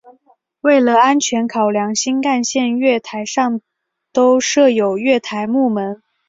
[0.61, 3.61] 为了安全考量新干线月台上
[4.11, 6.01] 都设有月台幕门。